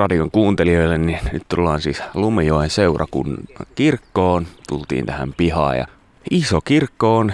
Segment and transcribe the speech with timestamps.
[0.00, 4.46] radion kuuntelijoille, niin nyt tullaan siis Lumejoen seurakunnan kirkkoon.
[4.68, 5.86] Tultiin tähän pihaan ja
[6.30, 7.32] iso kirkko on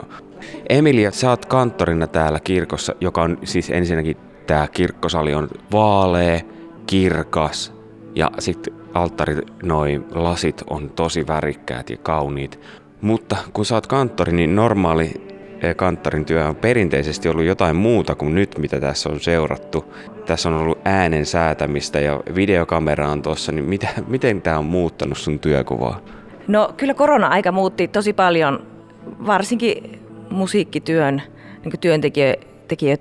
[0.69, 6.39] Emilia, sä oot kanttorina täällä kirkossa, joka on siis ensinnäkin tämä kirkkosali on vaalea,
[6.88, 7.73] kirkas
[8.16, 12.59] ja sitten alttari, noin lasit on tosi värikkäät ja kauniit.
[13.02, 15.11] Mutta kun oot kanttori, niin normaali
[15.61, 19.94] eh, kanttorin työ on perinteisesti ollut jotain muuta kuin nyt, mitä tässä on seurattu.
[20.25, 25.17] Tässä on ollut äänen säätämistä ja videokamera on tuossa, niin mitä, miten tämä on muuttanut
[25.17, 26.00] sun työkuvaa?
[26.47, 28.67] No kyllä korona-aika muutti tosi paljon,
[29.28, 31.22] varsinkin musiikkityön
[31.63, 32.53] niin työntekijöiden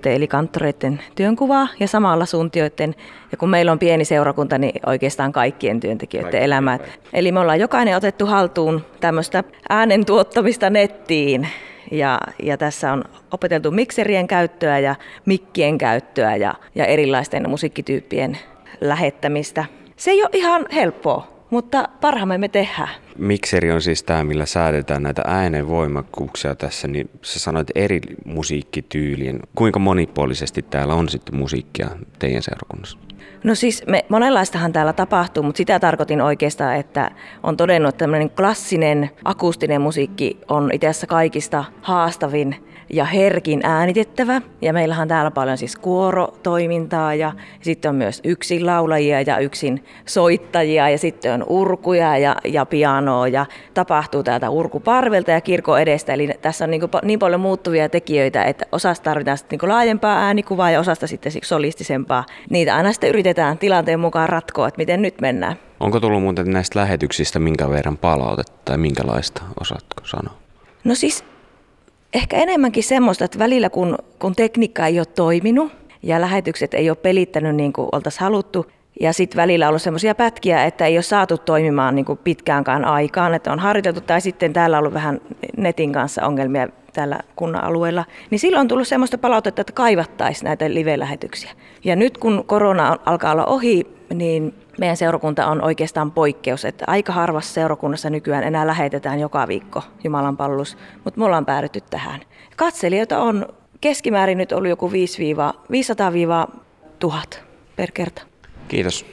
[0.05, 2.95] eli kanttoreiden työnkuvaa ja samalla suuntioiden.
[3.31, 6.99] Ja kun meillä on pieni seurakunta, niin oikeastaan kaikkien työntekijöiden Kaikki elämät.
[7.13, 11.47] Eli me ollaan jokainen otettu haltuun tämmöistä äänen tuottamista nettiin.
[11.91, 18.37] Ja, ja tässä on opeteltu mikserien käyttöä ja mikkien käyttöä ja, ja erilaisten musiikkityyppien
[18.81, 19.65] lähettämistä.
[19.95, 22.89] Se ei ole ihan helppoa, mutta parhaamme me tehdään.
[23.17, 29.39] Mikseri on siis tämä, millä säädetään näitä äänen voimakkuuksia tässä, niin sä sanoit eri musiikkityylien.
[29.55, 32.97] Kuinka monipuolisesti täällä on sitten musiikkia teidän seurakunnassa?
[33.43, 37.11] No siis me, monenlaistahan täällä tapahtuu, mutta sitä tarkoitin oikeastaan, että
[37.43, 42.55] on todennut, että tämmöinen klassinen akustinen musiikki on itse asiassa kaikista haastavin
[42.93, 44.41] ja herkin äänitettävä.
[44.61, 47.31] Ja meillähän täällä paljon siis kuorotoimintaa ja
[47.61, 53.27] sitten on myös yksin laulajia ja yksin soittajia ja sitten on urkuja ja, ja pianoa
[53.27, 56.13] ja tapahtuu täältä urkuparvelta ja kirkon edestä.
[56.13, 60.71] Eli tässä on niin, niin paljon muuttuvia tekijöitä, että osasta tarvitaan sitten niin laajempaa äänikuvaa
[60.71, 62.25] ja osasta sitten solistisempaa.
[62.49, 65.55] Niitä aina sitten yritetään tilanteen mukaan ratkoa, että miten nyt mennään.
[65.79, 70.33] Onko tullut muuten näistä lähetyksistä minkä verran palautetta tai minkälaista, osaatko sanoa?
[70.83, 71.23] No siis
[72.13, 75.71] ehkä enemmänkin semmoista, että välillä kun, kun tekniikka ei ole toiminut
[76.03, 78.65] ja lähetykset ei ole pelittänyt niin kuin oltaisiin haluttu,
[78.99, 82.85] ja sitten välillä on ollut semmoisia pätkiä, että ei ole saatu toimimaan niin kuin pitkäänkään
[82.85, 85.21] aikaan, että on harjoiteltu tai sitten täällä on ollut vähän
[85.57, 90.73] netin kanssa ongelmia tällä kunnan alueella, niin silloin on tullut semmoista palautetta, että kaivattaisiin näitä
[90.73, 91.51] live-lähetyksiä.
[91.83, 97.13] Ja nyt kun korona alkaa olla ohi, niin meidän seurakunta on oikeastaan poikkeus, että aika
[97.13, 102.21] harvassa seurakunnassa nykyään enää lähetetään joka viikko Jumalan palvelus, mutta me ollaan päädytty tähän.
[102.55, 103.45] Katselijoita on
[103.81, 104.91] keskimäärin nyt ollut joku
[107.03, 107.37] 500-1000
[107.75, 108.32] per kerta.
[108.67, 109.05] Kiitos.